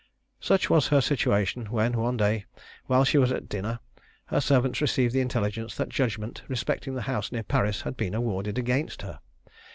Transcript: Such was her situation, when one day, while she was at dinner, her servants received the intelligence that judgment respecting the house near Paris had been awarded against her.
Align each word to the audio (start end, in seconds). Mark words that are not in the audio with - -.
Such 0.39 0.67
was 0.67 0.87
her 0.87 0.99
situation, 0.99 1.67
when 1.67 1.93
one 1.93 2.17
day, 2.17 2.45
while 2.87 3.03
she 3.03 3.19
was 3.19 3.31
at 3.31 3.47
dinner, 3.47 3.79
her 4.25 4.41
servants 4.41 4.81
received 4.81 5.13
the 5.13 5.21
intelligence 5.21 5.75
that 5.75 5.89
judgment 5.89 6.41
respecting 6.47 6.95
the 6.95 7.03
house 7.03 7.31
near 7.31 7.43
Paris 7.43 7.81
had 7.83 7.97
been 7.97 8.15
awarded 8.15 8.57
against 8.57 9.03
her. 9.03 9.19